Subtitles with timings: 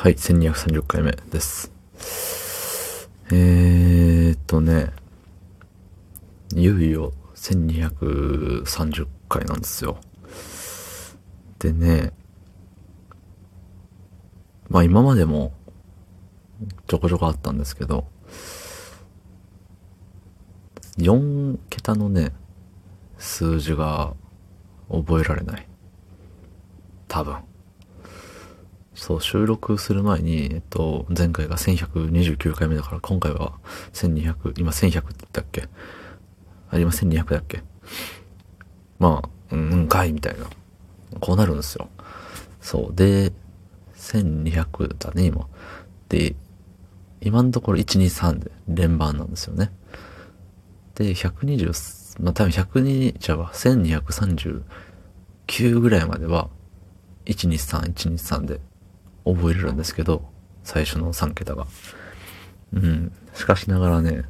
[0.00, 1.72] はい、1230回目です。
[3.32, 4.92] えーっとね、
[6.54, 9.98] いよいよ1230回なんですよ。
[11.58, 12.12] でね、
[14.68, 15.52] まあ今までも
[16.86, 18.06] ちょこちょこあったんですけど、
[20.98, 22.30] 4桁のね、
[23.18, 24.14] 数字が
[24.88, 25.66] 覚えられない。
[27.08, 27.38] 多分。
[28.98, 33.52] そう、収録する前に、えっと、前回が1129回目だから、今回は
[33.92, 35.68] 1200、今1100って言ったっけ？
[36.70, 37.62] あ、今1200だっけ？
[38.98, 40.46] まあ、うん、うんかい、みたいな。
[41.20, 41.88] こうなるんですよ。
[42.60, 42.94] そう。
[42.94, 43.32] で、
[43.96, 45.46] 1200だね、今。
[46.08, 46.34] で、
[47.20, 49.70] 今のところ123で連番なんですよね。
[50.96, 56.50] で、120、まあ多分102、じゃあ1239ぐらいまでは、
[57.26, 58.60] 123、123で
[59.34, 60.30] 覚えれるんですけど、
[60.62, 61.66] 最初の3桁が。
[62.72, 63.12] うん。
[63.34, 64.24] しかしながらね、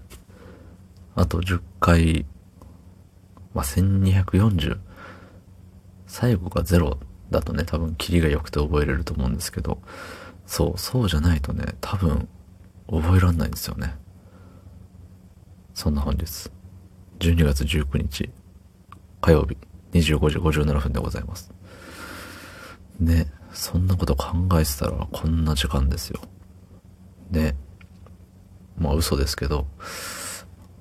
[1.15, 2.27] あと10回、
[3.55, 4.79] まあ、1240。
[6.07, 6.97] 最後が0
[7.31, 9.81] だとね、多分キリが良くて覚えれると思うんですけど、
[10.47, 12.29] そう、そうじゃないとね、多分
[12.91, 13.97] 覚えらんないんですよね。
[15.75, 16.51] そんな本日、
[17.19, 18.31] 12月19日、
[19.21, 19.57] 火曜日、
[19.93, 21.53] 25時57分でございます。
[22.99, 26.21] ね、そんなこと考えてたらこんな時間ですよ。
[27.31, 27.57] ね。
[28.77, 29.67] まあ嘘ですけど、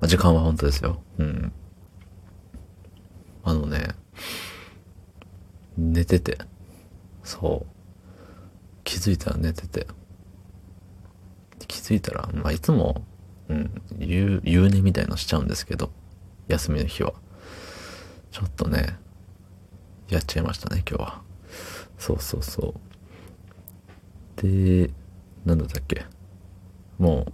[0.00, 1.02] まあ、時間は本当ですよ。
[1.18, 1.52] うん。
[3.44, 3.88] あのね、
[5.76, 6.38] 寝てて、
[7.24, 7.74] そう。
[8.84, 9.86] 気づいたら寝てて。
[11.66, 13.04] 気づいたら、まあいつも、
[13.48, 15.90] うん、夕、夕寝みたいのしちゃうんですけど、
[16.48, 17.14] 休みの日は。
[18.30, 18.98] ちょっとね、
[20.08, 21.27] やっちゃいましたね、今日は。
[21.98, 22.74] そうそうそ
[24.38, 24.42] う。
[24.42, 24.90] で、
[25.44, 26.04] なんだったっけ？
[26.98, 27.26] も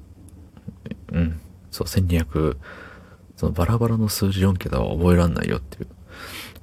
[1.10, 2.56] う、うん、そう、1200、
[3.36, 5.88] そのバラバラの数字4桁は覚えらんないよっていう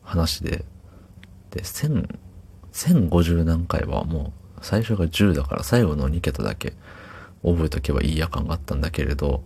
[0.03, 0.65] 話で、
[1.51, 2.17] で、1000、
[2.73, 6.73] 1050何回はもう、最初が10だから最後の2桁だけ
[7.43, 9.43] 覚えとけばいいや感があったんだけれど、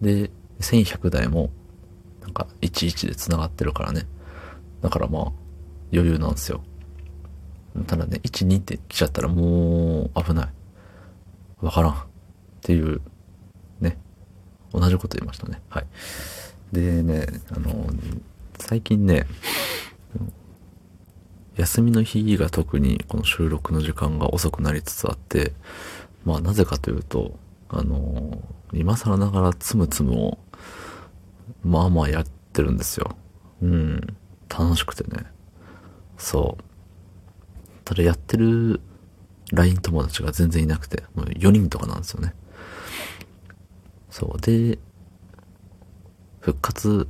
[0.00, 1.50] で、1100台も、
[2.20, 4.06] なんか11で繋がってるからね。
[4.82, 5.32] だからまあ、
[5.92, 6.62] 余裕なんですよ。
[7.86, 10.48] ただね、1、2って来ちゃったらもう危ない。
[11.60, 11.92] わからん。
[11.92, 11.96] っ
[12.62, 13.00] ていう、
[13.80, 13.98] ね。
[14.72, 15.60] 同じこと言いましたね。
[15.68, 15.86] はい。
[16.72, 17.86] でね、あの、
[18.58, 19.26] 最近ね、
[21.56, 25.52] 休みの日が特にこの収録の時間が遅くなりつつあって、
[26.24, 27.38] まあなぜかというと、
[27.68, 28.42] あの、
[28.72, 30.38] 今更ながらつむつむを、
[31.62, 33.16] まあまあやってるんですよ。
[33.62, 34.16] うん。
[34.48, 35.26] 楽しくてね。
[36.16, 36.64] そう。
[37.90, 38.80] ただやってる
[39.50, 42.34] LINE 友達が全然いなくて、もう4人とかなんですよね。
[44.10, 44.40] そう。
[44.40, 44.78] で、
[46.38, 47.08] 復活、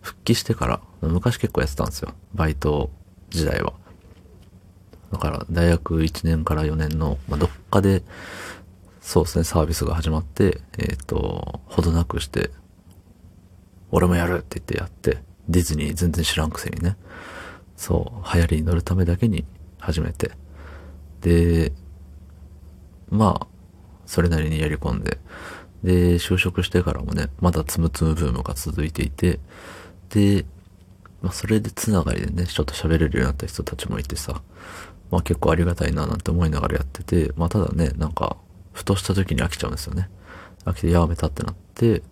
[0.00, 2.14] 復帰してから、昔結構やってたんですよ。
[2.32, 2.90] バイト
[3.28, 3.74] 時代は。
[5.12, 8.02] だから、大学1年から4年の、まあ、どっかで、
[9.02, 12.48] そうですね、サービスが始まって、えっ、と、ほどなくして、
[13.90, 16.96] 俺もやるって言ってやって、ディズニー全然知らんくせにね。
[17.76, 19.44] そう、流行りに乗るためだけに
[19.82, 20.32] 始めて。
[21.20, 21.72] で、
[23.10, 23.46] まあ、
[24.06, 25.18] それなりにやり込んで。
[25.82, 29.40] で、就職してからもね、まだつむつむブームが続いていて、
[30.10, 30.46] で、
[31.20, 34.42] まあ、それでつながりでね、ちょっと喋れるようになった人たちもいてさ、
[35.10, 38.36] まあ結構ありがたいななんて思いながらやってて、まあただね、なんか、
[38.72, 40.08] ふとした時に飽きちゃうんですよね。
[40.64, 42.02] 飽きてやめたってなって、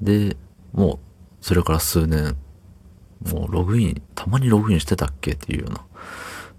[0.00, 0.36] で、
[0.72, 2.36] もう、それから数年、
[3.32, 5.84] もうログイン、たまにログインしてたっけっていうような、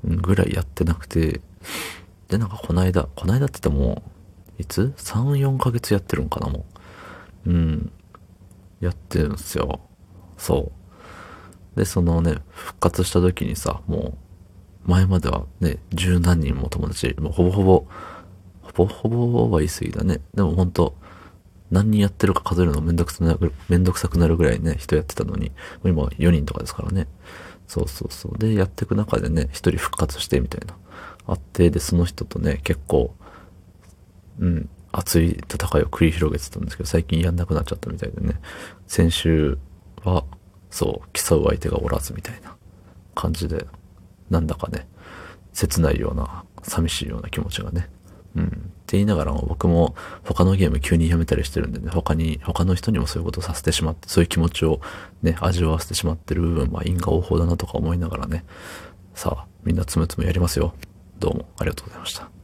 [0.03, 1.41] ぐらいやってなくて、
[2.27, 4.03] で、なんかこないだ、こないだって言っても、
[4.57, 6.65] いつ ?3、4ヶ月やってるんかな、も
[7.45, 7.49] う。
[7.49, 7.91] うん。
[8.79, 9.79] やってるんですよ。
[10.37, 10.71] そ
[11.75, 11.79] う。
[11.79, 14.17] で、そのね、復活した時にさ、も
[14.85, 17.85] う、前まではね、十何人も友達、もうほぼほぼ、
[18.61, 20.19] ほぼほぼは言い過ぎだね。
[20.33, 20.95] でもほんと、
[21.71, 25.53] 何人やってるか数えるのめんどくさくなる、めんどくさくなるぐらいね、人やってたのに、も
[25.85, 27.07] う今4人とかですからね。
[27.67, 28.37] そうそうそう。
[28.37, 30.75] で、やっていく中でね、一人復活してみたいな。
[31.25, 33.15] あって、で、その人とね、結構、
[34.39, 38.39] うん、熱い戦いを繰り広げてたんですけど、最近やんなくなっちゃったみたいでね。
[38.87, 39.57] 先週
[40.03, 40.25] は、
[40.69, 42.55] そう、競う相手がおらずみたいな
[43.15, 43.65] 感じで、
[44.29, 44.87] なんだかね、
[45.53, 47.89] 切ないような、寂しいような気持ちがね。
[48.35, 48.72] うん。
[48.93, 54.81] って言いながらも僕も他のゲーム急にやめたりしてるんでね、他に、他の人にもそういうことをさせてしまって、そういう気持ちを
[55.23, 58.45] ね、味わわせてしまってる部分は因果応報だなとか思いながらね、
[59.15, 60.75] さあ、みんなつむつむやりますよ。
[61.17, 62.42] どうもありがとうございました。